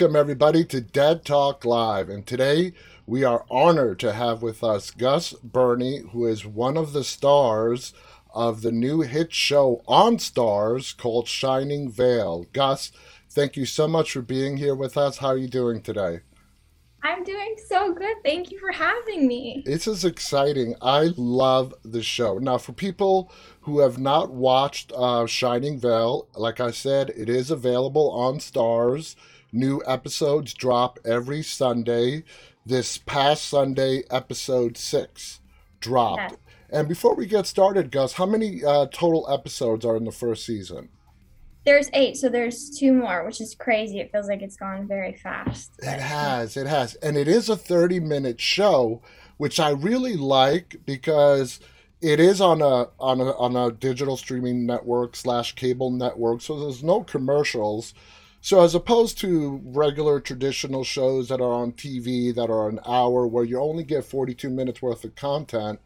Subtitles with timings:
[0.00, 2.08] Welcome, everybody, to Dead Talk Live.
[2.08, 2.72] And today
[3.04, 7.92] we are honored to have with us Gus Birney, who is one of the stars
[8.32, 12.46] of the new hit show on Starz called Shining Vale.
[12.54, 12.92] Gus,
[13.28, 15.18] thank you so much for being here with us.
[15.18, 16.20] How are you doing today?
[17.02, 18.16] I'm doing so good.
[18.24, 19.62] Thank you for having me.
[19.66, 20.76] This is exciting.
[20.80, 22.38] I love the show.
[22.38, 27.50] Now, for people who have not watched uh, Shining Vale, like I said, it is
[27.50, 29.14] available on Starz.
[29.52, 32.24] New episodes drop every Sunday.
[32.64, 35.40] This past Sunday, episode six
[35.80, 36.36] dropped.
[36.70, 40.46] And before we get started, Gus, how many uh, total episodes are in the first
[40.46, 40.88] season?
[41.66, 44.00] There's eight, so there's two more, which is crazy.
[44.00, 45.72] It feels like it's gone very fast.
[45.80, 46.94] It has, it has.
[46.96, 49.02] And it is a 30 minute show,
[49.36, 51.60] which I really like because
[52.00, 56.58] it is on a on a on a digital streaming network slash cable network, so
[56.58, 57.92] there's no commercials.
[58.42, 63.26] So as opposed to regular traditional shows that are on TV that are an hour
[63.26, 65.78] where you only get 42 minutes worth of content,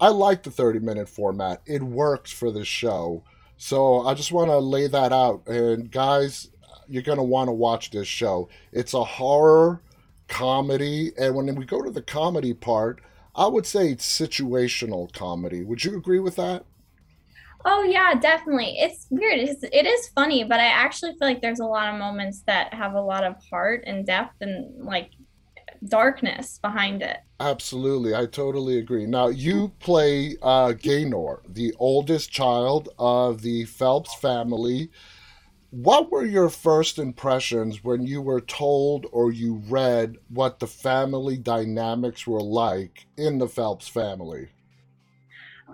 [0.00, 1.60] I like the 30 minute format.
[1.66, 3.24] It works for this show.
[3.58, 5.46] So I just want to lay that out.
[5.46, 6.48] And guys,
[6.88, 8.48] you're going to want to watch this show.
[8.72, 9.82] It's a horror
[10.28, 11.12] comedy.
[11.18, 13.00] And when we go to the comedy part,
[13.34, 15.62] I would say it's situational comedy.
[15.62, 16.64] Would you agree with that?
[17.64, 18.78] Oh yeah, definitely.
[18.78, 19.38] It's weird.
[19.40, 22.72] It's, it is funny, but I actually feel like there's a lot of moments that
[22.72, 25.10] have a lot of heart and depth and like
[25.86, 27.18] darkness behind it.
[27.40, 29.06] Absolutely, I totally agree.
[29.06, 34.90] Now, you play uh, Gaynor, the oldest child of the Phelps family.
[35.70, 41.36] What were your first impressions when you were told or you read what the family
[41.36, 44.48] dynamics were like in the Phelps family?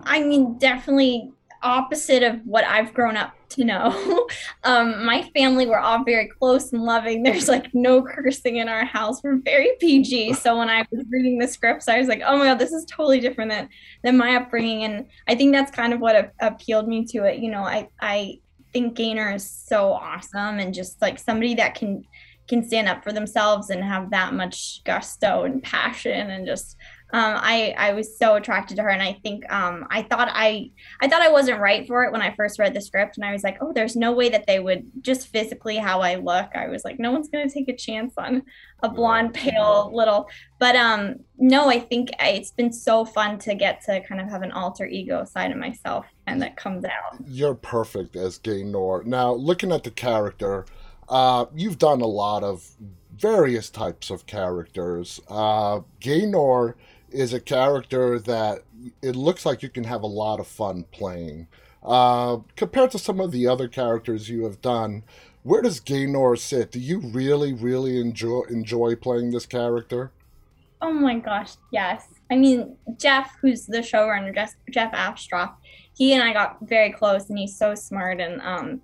[0.03, 1.31] I mean, definitely
[1.63, 4.27] opposite of what I've grown up to know.
[4.63, 7.23] um, my family were all very close and loving.
[7.23, 9.23] There's like no cursing in our house.
[9.23, 10.33] We're very PG.
[10.33, 12.85] So when I was reading the scripts, I was like, oh my god, this is
[12.85, 13.69] totally different than
[14.03, 14.83] than my upbringing.
[14.83, 17.39] And I think that's kind of what a- appealed me to it.
[17.39, 18.39] You know, I I
[18.73, 22.03] think Gaynor is so awesome and just like somebody that can
[22.47, 26.77] can stand up for themselves and have that much gusto and passion and just
[27.13, 30.71] um, I I was so attracted to her, and I think um, I thought I
[31.01, 33.31] I thought I wasn't right for it when I first read the script, and I
[33.31, 36.49] was like, oh, there's no way that they would just physically how I look.
[36.55, 38.43] I was like, no one's gonna take a chance on
[38.81, 40.27] a blonde, pale little.
[40.59, 44.41] But um, no, I think it's been so fun to get to kind of have
[44.41, 47.19] an alter ego side of myself, and that comes out.
[47.27, 49.03] You're perfect as Gaynor.
[49.03, 50.65] Now, looking at the character,
[51.07, 52.67] uh, you've done a lot of
[53.15, 55.21] various types of characters.
[55.29, 56.75] Uh, Gaynor
[57.15, 58.63] is a character that
[59.01, 61.47] it looks like you can have a lot of fun playing.
[61.83, 65.03] Uh, compared to some of the other characters you have done,
[65.43, 66.71] where does Gaynor sit?
[66.71, 70.11] Do you really, really enjoy enjoy playing this character?
[70.81, 72.07] Oh my gosh, yes.
[72.31, 75.53] I mean, Jeff, who's the showrunner, Jeff, Jeff Astrof,
[75.95, 78.19] he and I got very close, and he's so smart.
[78.19, 78.81] And um,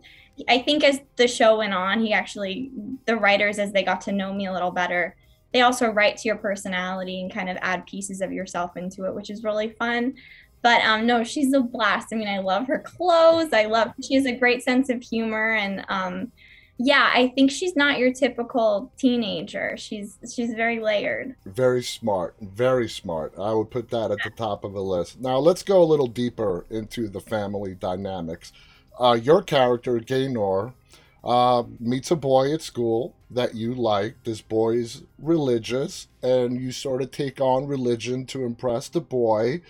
[0.48, 2.72] I think as the show went on, he actually,
[3.06, 5.16] the writers, as they got to know me a little better,
[5.54, 9.14] they also write to your personality and kind of add pieces of yourself into it,
[9.14, 10.14] which is really fun.
[10.62, 12.10] But um, no, she's a blast.
[12.14, 13.52] I mean, I love her clothes.
[13.52, 16.32] I love she has a great sense of humor, and um,
[16.78, 19.76] yeah, I think she's not your typical teenager.
[19.78, 21.36] She's she's very layered.
[21.46, 23.34] Very smart, very smart.
[23.40, 25.20] I would put that at the top of the list.
[25.20, 28.54] Now let's go a little deeper into the family dynamics.
[29.00, 30.74] Uh, your character, Gaynor,
[31.24, 34.24] uh, meets a boy at school that you like.
[34.24, 39.62] This boy's religious, and you sort of take on religion to impress the boy.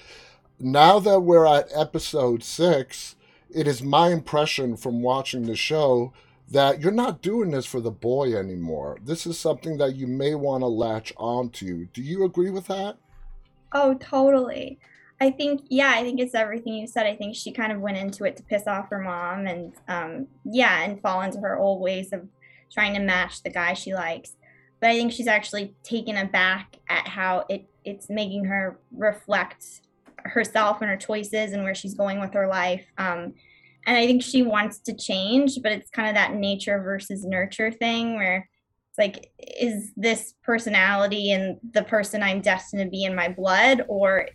[0.59, 3.16] Now that we're at episode six,
[3.53, 6.14] it is my impression from watching the show
[6.49, 8.99] that you're not doing this for the boy anymore.
[9.03, 11.85] This is something that you may want to latch onto.
[11.93, 12.97] Do you agree with that?
[13.72, 14.79] Oh, totally.
[15.22, 17.06] I think, yeah, I think it's everything you said.
[17.06, 20.28] I think she kind of went into it to piss off her mom and, um,
[20.44, 22.28] yeah, and fall into her old ways of
[22.73, 24.35] trying to match the guy she likes.
[24.79, 29.82] But I think she's actually taken aback at how it, it's making her reflect
[30.26, 32.84] herself and her choices and where she's going with her life.
[32.97, 33.35] Um,
[33.85, 37.72] and I think she wants to change, but it's kind of that nature versus nurture
[37.72, 38.50] thing where
[39.01, 44.29] like, is this personality and the person I'm destined to be in my blood, or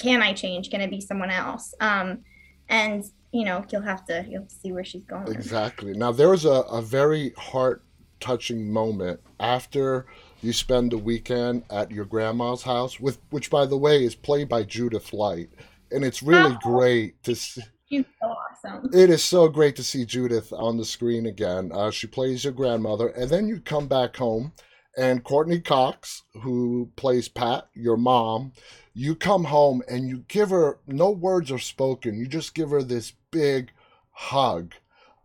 [0.00, 0.70] can I change?
[0.70, 1.74] Can it be someone else?
[1.80, 2.20] Um,
[2.68, 5.28] and you know, you'll have to you'll have to see where she's going.
[5.32, 5.92] Exactly.
[5.92, 7.82] Now there was a, a very heart
[8.20, 10.06] touching moment after
[10.40, 14.48] you spend the weekend at your grandma's house, with which by the way is played
[14.48, 15.50] by Judith Light,
[15.90, 16.58] and it's really Oh.
[16.62, 17.62] great to see.
[17.88, 18.34] She's so
[18.66, 18.90] awesome.
[18.92, 21.70] It is so great to see Judith on the screen again.
[21.72, 24.52] Uh, she plays your grandmother, and then you come back home,
[24.96, 28.52] and Courteney Cox, who plays Pat, your mom,
[28.94, 32.18] you come home and you give her no words are spoken.
[32.18, 33.70] You just give her this big
[34.10, 34.72] hug.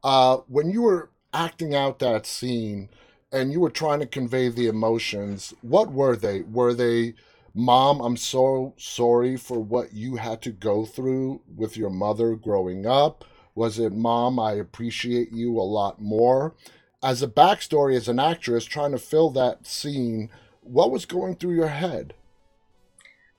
[0.04, 2.90] Uh, when you were acting out that scene
[3.32, 6.42] and you were trying to convey the emotions, what were they?
[6.42, 7.14] Were they,
[7.54, 12.86] Mom, I'm so sorry for what you had to go through with your mother growing
[12.86, 13.24] up?
[13.56, 16.56] Was it, Mom, I appreciate you a lot more?
[17.04, 20.30] As a backstory, as an actress trying to fill that scene,
[20.62, 22.14] what was going through your head?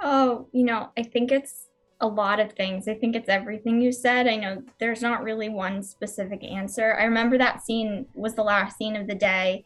[0.00, 1.68] Oh, you know, I think it's
[2.00, 2.88] a lot of things.
[2.88, 4.26] I think it's everything you said.
[4.26, 6.96] I know there's not really one specific answer.
[6.98, 9.64] I remember that scene was the last scene of the day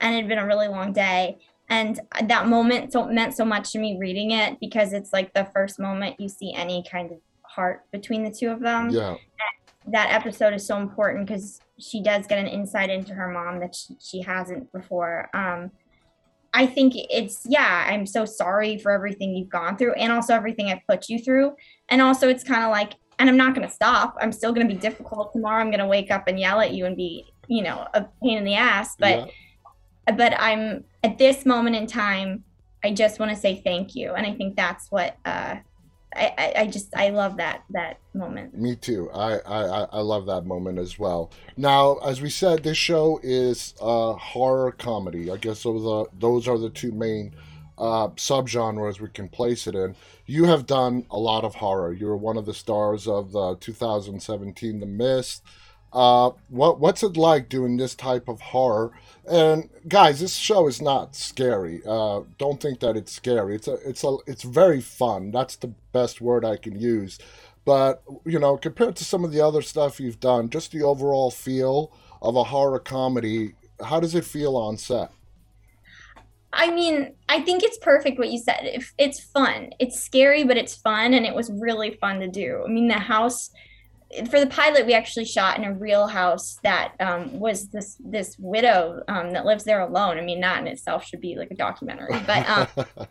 [0.00, 1.38] and it had been a really long day.
[1.70, 5.48] And that moment so meant so much to me reading it because it's like the
[5.54, 8.90] first moment you see any kind of heart between the two of them.
[8.90, 9.16] Yeah.
[9.90, 13.74] That episode is so important because she does get an insight into her mom that
[13.74, 15.30] she, she hasn't before.
[15.34, 15.70] Um,
[16.54, 20.70] I think it's yeah, I'm so sorry for everything you've gone through and also everything
[20.70, 21.54] I've put you through.
[21.88, 24.16] And also it's kind of like and I'm not going to stop.
[24.20, 25.60] I'm still going to be difficult tomorrow.
[25.60, 28.38] I'm going to wake up and yell at you and be, you know, a pain
[28.38, 29.28] in the ass, but
[30.08, 30.14] yeah.
[30.14, 32.44] but I'm at this moment in time
[32.84, 34.14] I just want to say thank you.
[34.14, 35.56] And I think that's what uh
[36.16, 38.56] I, I just I love that that moment.
[38.56, 39.10] Me too.
[39.12, 41.30] I, I I love that moment as well.
[41.56, 45.30] Now, as we said, this show is a horror comedy.
[45.30, 47.34] I guess those are those are the two main
[47.78, 49.94] uh, subgenres we can place it in.
[50.26, 51.92] You have done a lot of horror.
[51.92, 55.42] You were one of the stars of the 2017 The Mist.
[55.92, 58.92] Uh, what what's it like doing this type of horror?
[59.30, 61.82] And guys, this show is not scary.
[61.86, 63.54] Uh, don't think that it's scary.
[63.54, 65.30] It's a it's a it's very fun.
[65.30, 67.18] That's the best word I can use.
[67.64, 71.30] But you know, compared to some of the other stuff you've done, just the overall
[71.30, 73.54] feel of a horror comedy,
[73.84, 75.10] how does it feel on set?
[76.52, 78.60] I mean, I think it's perfect what you said.
[78.62, 82.62] If it's fun, it's scary, but it's fun, and it was really fun to do.
[82.66, 83.50] I mean, the house
[84.30, 88.36] for the pilot, we actually shot in a real house that um, was this this
[88.38, 90.18] widow um, that lives there alone.
[90.18, 92.66] I mean, that in itself should be like a documentary, but um,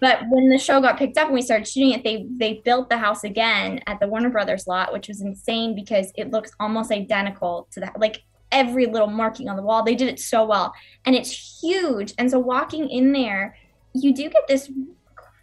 [0.00, 2.90] but when the show got picked up and we started shooting it, they they built
[2.90, 6.92] the house again at the Warner Brothers lot, which was insane because it looks almost
[6.92, 9.82] identical to that, like every little marking on the wall.
[9.82, 10.74] They did it so well,
[11.06, 12.12] and it's huge.
[12.18, 13.56] And so walking in there,
[13.94, 14.70] you do get this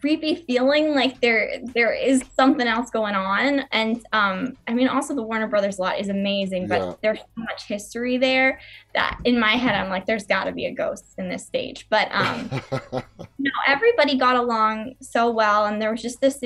[0.02, 5.14] creepy feeling like there there is something else going on and um i mean also
[5.14, 6.94] the warner brothers lot is amazing but yeah.
[7.04, 8.60] there's so much history there
[8.96, 11.86] that in my head i'm like there's got to be a ghost in this stage
[11.90, 12.50] but um
[13.38, 16.44] know everybody got along so well and there was just this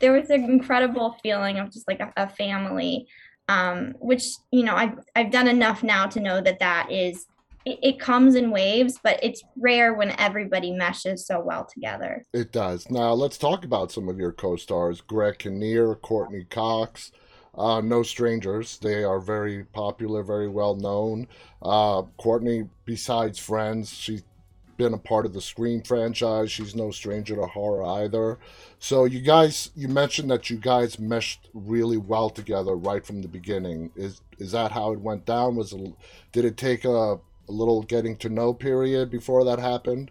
[0.00, 3.06] there was an incredible feeling of just like a, a family
[3.48, 7.26] um which you know i've i've done enough now to know that that is
[7.64, 12.24] it, comes in waves, but it's rare when everybody meshes so well together.
[12.32, 12.90] It does.
[12.90, 17.12] Now let's talk about some of your co-stars: Greg Kinnear, Courteney Cox.
[17.56, 18.78] Uh, no strangers.
[18.78, 21.28] They are very popular, very well known.
[21.62, 24.24] Uh, Courteney, besides Friends, she's
[24.76, 26.50] been a part of the Scream franchise.
[26.50, 28.38] She's no stranger to horror either.
[28.80, 33.28] So you guys, you mentioned that you guys meshed really well together right from the
[33.28, 33.90] beginning.
[33.94, 35.54] Is is that how it went down?
[35.54, 35.94] Was it,
[36.32, 40.10] did it take a a little getting to know period before that happened?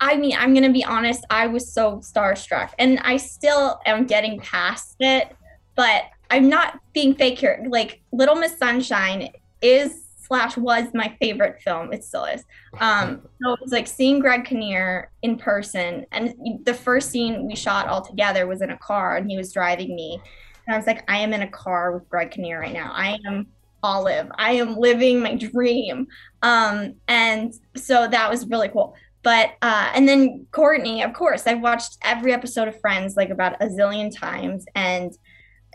[0.00, 4.06] I mean, I'm going to be honest, I was so starstruck and I still am
[4.06, 5.36] getting past it,
[5.74, 7.62] but I'm not being fake here.
[7.68, 9.28] Like Little Miss Sunshine
[9.60, 11.92] is slash was my favorite film.
[11.92, 12.44] It still is.
[12.80, 16.06] Um, so it was like seeing Greg Kinnear in person.
[16.12, 19.52] And the first scene we shot all together was in a car and he was
[19.52, 20.20] driving me.
[20.66, 22.92] And I was like, I am in a car with Greg Kinnear right now.
[22.94, 23.48] I am
[23.82, 24.30] Olive.
[24.36, 26.06] I am living my dream.
[26.42, 28.94] Um, and so that was really cool.
[29.22, 33.60] But uh, and then Courteney, of course, I've watched every episode of Friends like about
[33.60, 35.12] a zillion times, and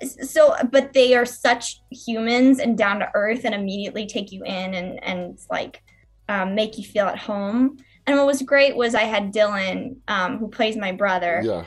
[0.01, 4.73] so but they are such humans and down to earth, and immediately take you in
[4.73, 5.83] and and like
[6.27, 7.77] um, make you feel at home.
[8.07, 11.41] And what was great was I had Dylan, um, who plays my brother.
[11.43, 11.65] Yeah.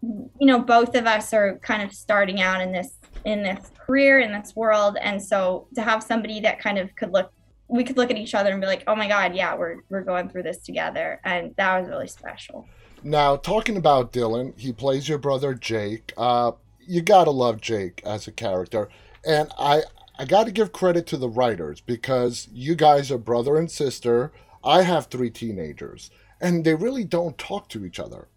[0.00, 4.20] You know, both of us are kind of starting out in this in this career
[4.20, 4.96] in this world.
[5.00, 7.32] And so to have somebody that kind of could look
[7.70, 10.02] we could look at each other and be like oh my god yeah we're we're
[10.02, 11.20] going through this together.
[11.24, 12.66] And that was really special.
[13.02, 16.12] Now talking about dylan he plays your brother jake.
[16.16, 18.88] Uh you gotta love jake as a character.
[19.26, 19.82] And i
[20.18, 24.32] i gotta give credit to the writers because you guys are brother and sister.
[24.64, 26.10] I have three teenagers
[26.40, 28.28] and they really don't talk to each other.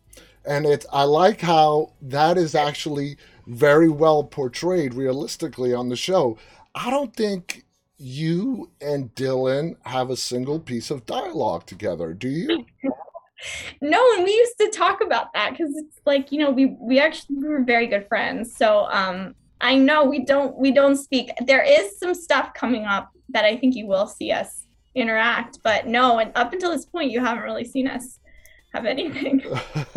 [0.46, 3.18] And it's i like how that is actually
[3.48, 6.38] very well portrayed realistically on the show.
[6.76, 7.66] I don't think
[7.98, 12.66] you and Dylan have a single piece of dialogue together, do you?
[13.82, 17.00] no, and we used to talk about that because it's like, you know, we we
[17.00, 18.56] actually we were very good friends.
[18.56, 21.32] So um I know we don't we don't speak.
[21.46, 25.88] There is some stuff coming up that I think you will see us interact, but
[25.88, 28.20] no, and up until this point you haven't really seen us
[28.74, 29.44] have anything.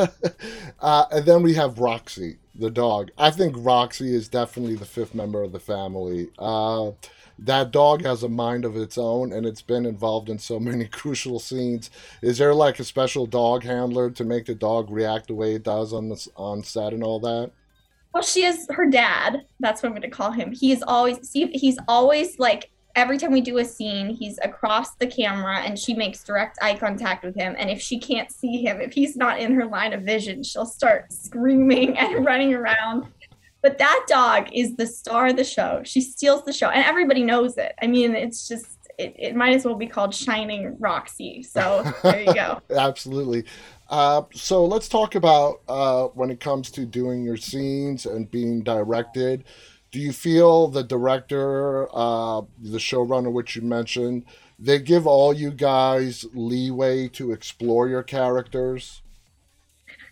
[0.81, 3.11] uh, and then we have Roxy, the dog.
[3.19, 6.31] I think Roxy is definitely the fifth member of the family.
[6.39, 6.93] Uh,
[7.39, 10.87] that dog has a mind of its own and it's been involved in so many
[10.87, 11.91] crucial scenes.
[12.23, 15.63] Is there like a special dog handler to make the dog react the way it
[15.63, 17.51] does on the on set and all that?
[18.13, 19.45] Well, she is her dad.
[19.59, 20.53] That's what I'm going to call him.
[20.53, 25.07] He's always see he's always like every time we do a scene, he's across the
[25.07, 27.55] camera and she makes direct eye contact with him.
[27.59, 30.67] And if she can't see him, if he's not in her line of vision, she'll
[30.67, 33.07] start screaming and running around.
[33.63, 35.81] But that dog is the star of the show.
[35.85, 37.75] She steals the show, and everybody knows it.
[37.81, 38.67] I mean, it's just.
[38.97, 41.43] It, it might as well be called Shining Roxy.
[41.43, 42.61] So there you go.
[42.71, 43.45] Absolutely.
[43.89, 48.63] Uh, so let's talk about uh, when it comes to doing your scenes and being
[48.63, 49.43] directed
[49.95, 54.25] do you feel the director, uh, the showrunner, which you mentioned,
[54.59, 59.03] they give all you guys leeway to explore your characters?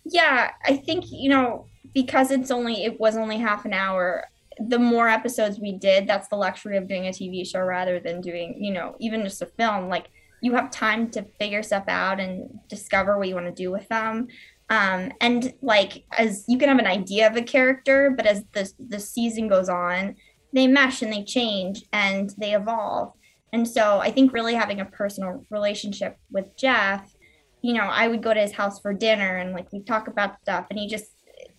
[0.04, 4.28] Yeah, I think you know because it's only it was only half an hour.
[4.60, 8.20] The more episodes we did, that's the luxury of doing a TV show rather than
[8.20, 9.88] doing you know even just a film.
[9.88, 10.10] Like
[10.42, 13.88] you have time to figure stuff out and discover what you want to do with
[13.88, 14.28] them.
[14.70, 18.70] Um, and like as you can have an idea of a character, but as the
[18.78, 20.16] the season goes on,
[20.52, 23.12] they mesh and they change and they evolve.
[23.52, 27.12] And so I think really having a personal relationship with Jeff,
[27.60, 30.40] you know, I would go to his house for dinner and like we talk about
[30.40, 31.12] stuff, and he just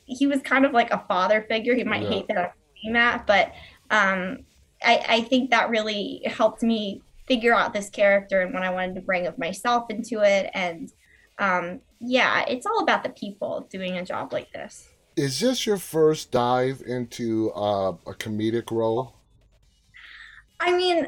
[0.06, 1.76] he was kind of like a father figure.
[1.76, 2.10] He might yeah.
[2.10, 3.54] hate that I'm saying that, but
[3.92, 4.40] um,
[4.84, 8.96] I, I think that really helped me figure out this character and what I wanted
[8.96, 10.92] to bring of myself into it and
[11.40, 14.90] um, yeah, it's all about the people doing a job like this.
[15.16, 19.16] Is this your first dive into uh, a comedic role?
[20.60, 21.08] I mean,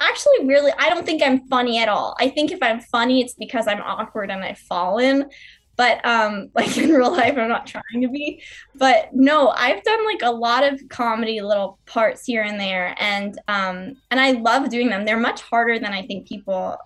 [0.00, 2.14] actually, really, I don't think I'm funny at all.
[2.20, 5.30] I think if I'm funny, it's because I'm awkward and I've fallen.
[5.76, 8.42] But um, like in real life, I'm not trying to be.
[8.74, 13.38] But no, I've done like a lot of comedy little parts here and there, and
[13.48, 15.04] um, and I love doing them.
[15.04, 16.76] They're much harder than I think people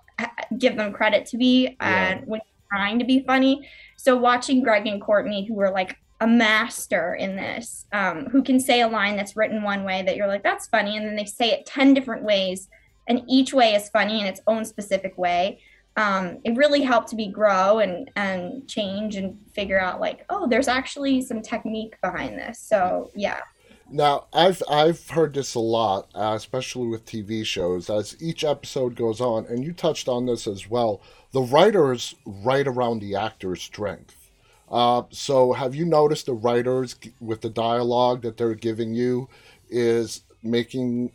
[0.58, 1.76] give them credit to be.
[1.80, 2.40] And when
[2.76, 3.66] trying to be funny.
[3.96, 8.60] So watching Greg and Courteney, who were like a master in this, um, who can
[8.60, 10.96] say a line that's written one way that you're like, that's funny.
[10.96, 12.68] And then they say it 10 different ways.
[13.08, 15.60] And each way is funny in its own specific way.
[15.96, 20.68] Um, it really helped me grow and, and change and figure out like, oh, there's
[20.68, 22.58] actually some technique behind this.
[22.58, 23.40] So yeah.
[23.88, 28.96] Now, I've I've heard this a lot, uh, especially with TV shows, as each episode
[28.96, 31.00] goes on, and you touched on this as well.
[31.36, 34.30] The writers write around the actor's strength.
[34.70, 39.28] Uh, so, have you noticed the writers with the dialogue that they're giving you
[39.68, 41.12] is making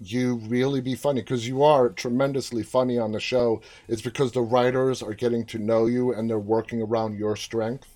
[0.00, 3.62] you really be funny because you are tremendously funny on the show.
[3.88, 7.88] It's because the writers are getting to know you and they're working around your strength.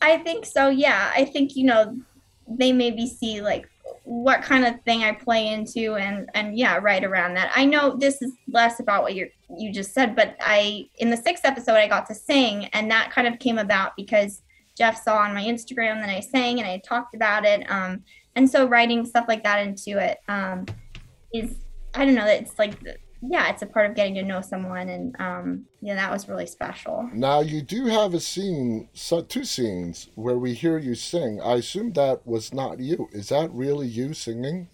[0.00, 0.68] I think so.
[0.68, 1.98] Yeah, I think you know
[2.46, 3.68] they maybe see like
[4.04, 7.50] what kind of thing I play into and and yeah, right around that.
[7.54, 11.16] I know this is less about what you you just said, but I in the
[11.16, 14.42] sixth episode I got to sing and that kind of came about because
[14.76, 17.70] Jeff saw on my Instagram that I sang and I talked about it.
[17.70, 18.02] Um,
[18.36, 20.66] and so writing stuff like that into it um,
[21.32, 21.56] is
[21.94, 22.74] I don't know, it's like
[23.30, 26.46] yeah, it's a part of getting to know someone, and um, yeah, that was really
[26.46, 27.08] special.
[27.12, 31.40] Now you do have a scene, so two scenes where we hear you sing.
[31.40, 33.08] I assume that was not you.
[33.12, 34.68] Is that really you singing?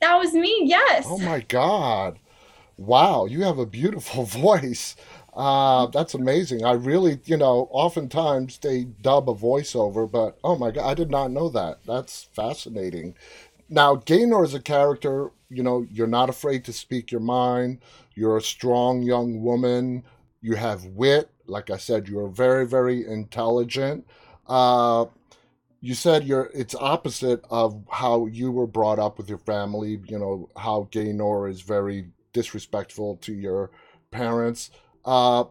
[0.00, 0.62] That was me.
[0.64, 1.06] Yes.
[1.08, 2.18] Oh my god!
[2.76, 4.96] Wow, you have a beautiful voice.
[5.34, 6.64] Uh, that's amazing.
[6.64, 11.10] I really, you know, oftentimes they dub a voiceover, but oh my god, I did
[11.10, 11.80] not know that.
[11.86, 13.14] That's fascinating.
[13.70, 17.80] Now, Gaynor is a character you know, you're not afraid to speak your mind.
[18.14, 20.04] You're a strong young woman.
[20.40, 21.28] You have wit.
[21.46, 24.06] Like I said, you're very, very intelligent.
[24.46, 25.06] Uh,
[25.80, 30.00] you said you're it's opposite of how you were brought up with your family.
[30.06, 33.70] You know how Gaynor is very disrespectful to your
[34.10, 34.70] parents.
[35.04, 35.44] Uh,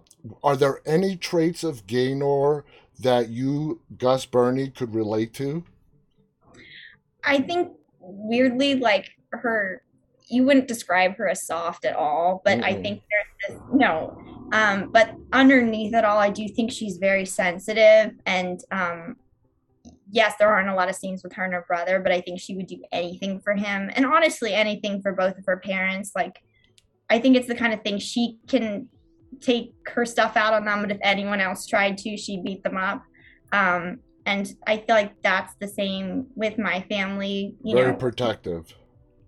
[0.44, 2.64] are there any traits of Gaynor
[3.00, 5.64] that you, Gus Birney, could relate to?
[7.24, 9.84] I think weirdly, like her
[10.32, 14.18] you wouldn't describe her as soft at all, but mm I think there's this no.
[14.52, 19.16] Um, but underneath it all, I do think she's very sensitive and um,
[20.12, 22.40] yes, there aren't a lot of scenes with her and her brother, but I think
[22.40, 23.92] she would do anything for him.
[23.94, 26.12] And honestly, anything for both of her parents.
[26.16, 26.42] Like,
[27.10, 28.88] I think it's the kind of thing she can
[29.40, 32.78] take her stuff out on them, but if anyone else tried to, she'd beat them
[32.78, 33.04] up.
[33.52, 37.56] Um, and I feel like that's the same with my family.
[37.64, 38.74] You very know, protective.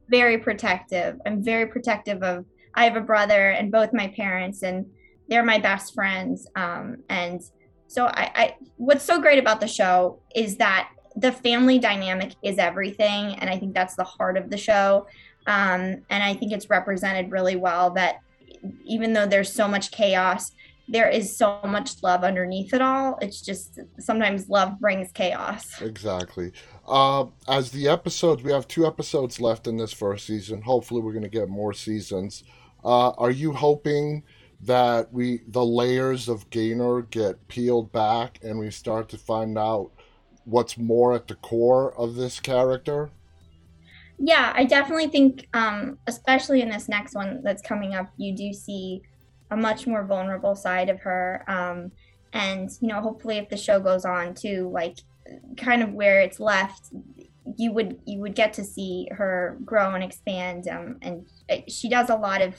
[0.10, 1.20] Very protective.
[1.26, 2.46] I'm very protective of.
[2.74, 4.86] I have a brother and both my parents, and
[5.28, 6.48] they're my best friends.
[6.56, 7.42] Um, and
[7.88, 12.58] so I, I, what's so great about the show is that the family dynamic is
[12.58, 15.08] everything, and I think that's the heart of the show.
[15.48, 18.22] Um, and I think it's represented really well that
[18.86, 20.52] even though there's so much chaos,
[20.92, 23.18] there is so much love underneath it all.
[23.22, 25.82] It's just sometimes love brings chaos.
[25.82, 26.52] Exactly.
[26.86, 30.62] Uh, as the episodes, we have two episodes left in this first season.
[30.62, 32.44] Hopefully, we're going to get more seasons.
[32.84, 34.24] Uh, are you hoping
[34.64, 39.92] that we the layers of Gaynor get peeled back and we start to find out
[40.44, 43.12] what's more at the core of this character?
[44.20, 48.54] Yeah, I definitely think, um, especially in this next one that's coming up, you do
[48.54, 49.02] see
[49.52, 51.44] a much more vulnerable side of her.
[51.48, 51.92] Um,
[52.34, 55.00] and you know, hopefully, if the show goes on to like
[55.58, 56.88] kind of where it's left,
[57.58, 60.68] you would you would get to see her grow and expand.
[60.68, 61.26] Um, and
[61.68, 62.56] she does a lot of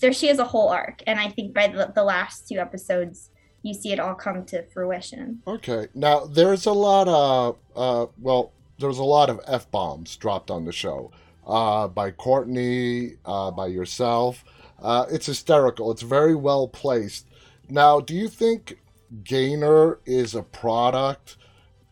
[0.00, 0.12] there.
[0.12, 3.30] She has a whole arc, and I think by the, the last two episodes,
[3.62, 5.42] you see it all come to fruition.
[5.46, 10.50] Okay, now there's a lot of uh, well, there's a lot of f bombs dropped
[10.50, 11.10] on the show
[11.46, 14.44] uh, by Courteney, uh, by yourself.
[14.80, 15.90] Uh, it's hysterical.
[15.90, 17.26] It's very well placed.
[17.68, 18.78] Now, do you think
[19.24, 21.36] Gaynor is a product?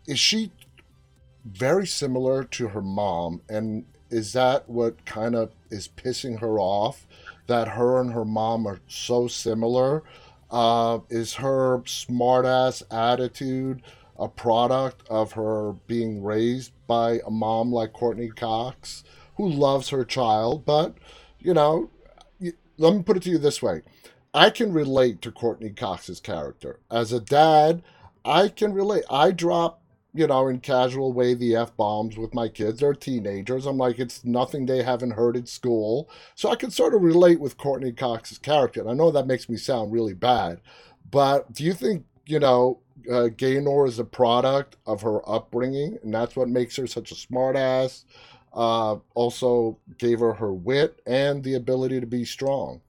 [0.07, 0.53] Is she
[1.45, 3.43] very similar to her mom?
[3.49, 7.07] And is that what kind of is pissing her off?
[7.47, 10.03] That her and her mom are so similar?
[10.51, 13.83] Uh, is her smartass attitude
[14.19, 19.05] a product of her being raised by a mom like Courteney Cox,
[19.37, 20.97] who loves her child, but,
[21.39, 21.91] you know,
[22.79, 23.83] let me put it to you this way.
[24.35, 26.81] I can relate to Courteney Cox's character.
[26.91, 27.83] As a dad,
[28.25, 29.05] I can relate.
[29.09, 29.81] I drop,
[30.13, 32.81] you know, in casual way the F bombs with my kids.
[32.81, 33.67] They're teenagers.
[33.67, 36.11] I'm like, it's nothing they haven't heard at school.
[36.35, 38.81] So I can sort of relate with Courteney Cox's character.
[38.81, 40.61] And I know that makes me sound really bad,
[41.11, 46.13] but do you think, you know, uh, Gaynor is a product of her upbringing, and
[46.13, 48.05] that's what makes her such a smartass,
[48.57, 52.81] uh, also gave her her wit and the ability to be strong.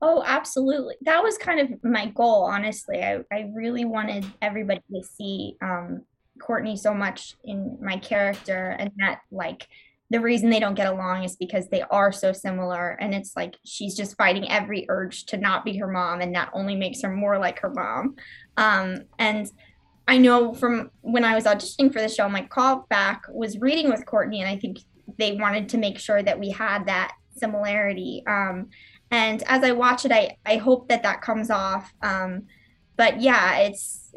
[0.00, 0.96] Oh, absolutely.
[1.02, 3.04] That was kind of my goal, honestly.
[3.04, 6.02] I, I really wanted everybody to see um,
[6.40, 9.68] Courteney so much in my character and that, like,
[10.10, 12.90] the reason they don't get along is because they are so similar.
[13.00, 16.50] And it's like she's just fighting every urge to not be her mom, and that
[16.52, 18.16] only makes her more like her mom.
[18.56, 19.48] Um, and
[20.08, 24.04] I know from when I was auditioning for the show, my callback was reading with
[24.06, 24.78] Courteney, and I think
[25.18, 28.22] they wanted to make sure that we had that similarity.
[28.26, 28.68] Um,
[29.10, 31.92] and as I watch it, I I hope that that comes off.
[32.02, 32.46] Um,
[32.96, 34.14] but yeah, it's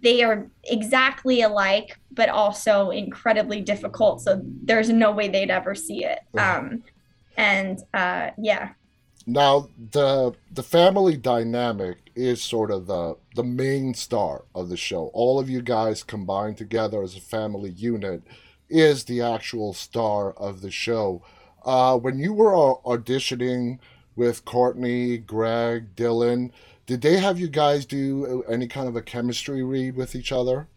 [0.00, 4.20] they are exactly alike, but also incredibly difficult.
[4.22, 6.20] So there's no way they'd ever see it.
[6.36, 6.82] Um,
[7.36, 8.70] and uh, yeah.
[9.26, 15.10] Now the the family dynamic is sort of the the main star of the show.
[15.12, 18.22] All of you guys combined together as a family unit
[18.68, 21.22] is the actual star of the show.
[21.64, 23.78] Uh, when you were auditioning
[24.16, 26.50] with Courteney, Greg, Dylan,
[26.86, 30.68] did they have you guys do any kind of a chemistry read with each other?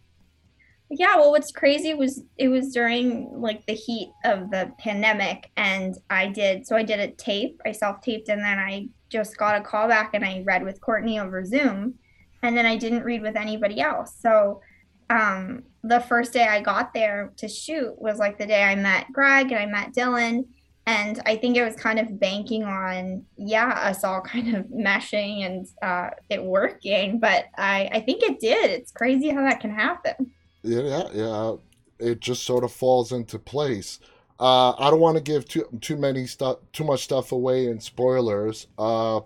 [0.90, 5.94] Yeah, well, what's crazy was it was during like the heat of the pandemic, and
[6.08, 9.60] I did so I did a tape, I self taped, and then I just got
[9.60, 11.94] a call back and I read with Courteney over Zoom,
[12.42, 14.14] and then I didn't read with anybody else.
[14.18, 14.62] So,
[15.10, 19.12] um, the first day I got there to shoot was like the day I met
[19.12, 20.46] Greg and I met Dylan,
[20.86, 25.44] and I think it was kind of banking on yeah us all kind of meshing
[25.44, 28.70] and uh, it working, but I I think it did.
[28.70, 31.54] It's crazy how that can happen yeah, yeah,
[31.98, 34.00] it just sort of falls into place.
[34.40, 37.80] Uh, I don't want to give too too many stuff, too much stuff away in
[37.80, 38.68] spoilers.
[38.78, 39.20] Uh,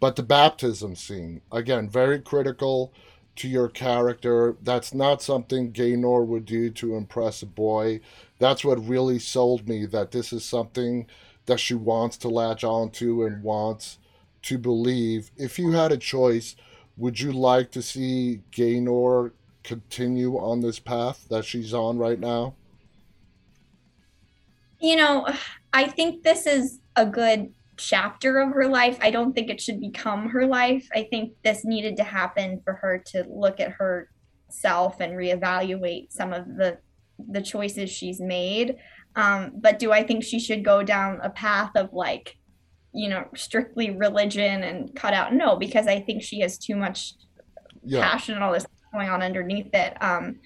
[0.00, 2.92] but the baptism scene again, very critical
[3.36, 4.56] to your character.
[4.62, 8.00] That's not something Gaynor would do to impress a boy.
[8.38, 11.06] That's what really sold me that this is something
[11.46, 13.98] that she wants to latch onto and wants
[14.42, 15.30] to believe.
[15.36, 16.56] If you had a choice,
[16.96, 19.32] would you like to see Gaynor
[19.66, 22.54] continue on this path that she's on right now?
[24.80, 25.26] You know,
[25.72, 28.96] I think this is a good chapter of her life.
[29.02, 30.88] I don't think it should become her life.
[30.94, 36.32] I think this needed to happen for her to look at herself and reevaluate some
[36.32, 36.78] of the
[37.28, 38.76] the choices she's made.
[39.16, 42.36] Um, but do I think she should go down a path of like,
[42.92, 45.32] you know, strictly religion and cut out?
[45.32, 47.14] No, because I think she has too much
[47.82, 48.02] yeah.
[48.02, 50.02] passion and all this going on underneath it.
[50.02, 50.36] Um,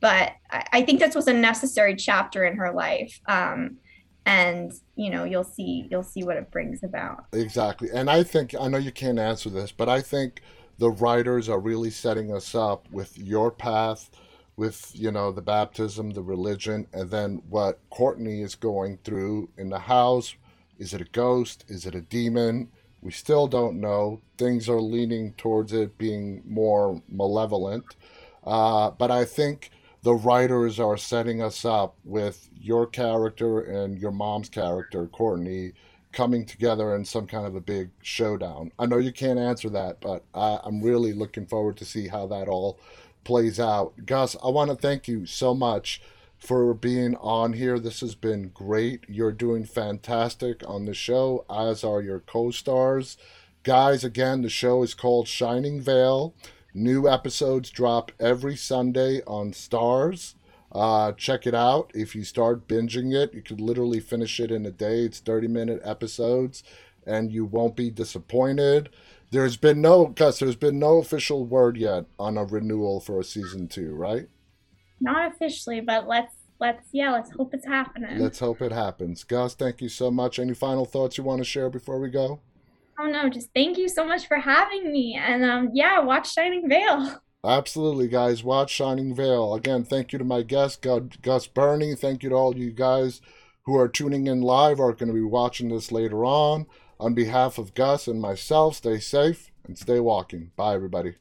[0.00, 3.20] but I, I, think this was a necessary chapter in her life.
[3.26, 3.78] Um,
[4.26, 7.26] and you know you'll see you'll see what it brings about.
[7.32, 7.88] Exactly.
[7.92, 10.42] And i think i know you can't answer this but i think
[10.78, 14.10] the writers are really setting us up with your path
[14.56, 19.70] with you know the baptism the religion and then what courteney is going through in
[19.70, 20.34] the house.
[20.78, 21.64] Is it a ghost?
[21.68, 22.68] Is it a demon
[23.02, 27.96] we still don't know things are leaning towards it being more malevolent
[28.44, 29.70] uh, but i think
[30.02, 35.72] the writers are setting us up with your character and your mom's character courteney
[36.16, 38.72] coming together in some kind of a big showdown.
[38.78, 42.26] I know you can't answer that, but I, I'm really looking forward to see how
[42.28, 42.80] that all
[43.22, 43.92] plays out.
[44.06, 46.00] Gus, I want to thank you so much
[46.38, 47.78] for being on here.
[47.78, 49.04] This has been great.
[49.08, 53.16] You're doing fantastic on the show, as are your co stars.
[53.62, 56.34] Guys, again, the show is called Shining Vale.
[56.72, 60.34] New episodes drop every Sunday on Starz.
[60.70, 61.90] Uh, check it out.
[61.94, 65.00] If you start binging it, you could literally finish it in a day.
[65.00, 66.62] It's 30 minute episodes
[67.06, 68.90] and you won't be disappointed.
[69.30, 73.24] There's been no, Gus, there's been no official word yet on a renewal for a
[73.24, 74.28] season two, right?
[75.00, 78.18] Not officially, but let's, let's, yeah, let's hope it's happening.
[78.18, 79.24] Let's hope it happens.
[79.24, 80.38] Gus, thank you so much.
[80.38, 82.40] Any final thoughts you want to share before we go?
[82.98, 85.20] Oh no, just thank you so much for having me.
[85.20, 87.20] And um, yeah, watch Shining Vale.
[87.44, 88.42] Absolutely, guys.
[88.42, 89.54] Watch Shining Vale.
[89.54, 90.84] Again, thank you to my guest,
[91.22, 91.94] Gus Birney.
[91.94, 93.20] Thank you to all you guys
[93.66, 96.66] who are tuning in live or are going to be watching this later on.
[96.98, 100.52] On behalf of Gus and myself, stay safe and stay walking.
[100.56, 101.16] Bye, everybody.